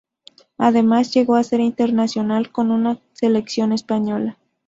[0.57, 4.35] Además, llegó a ser internacional con la selección española.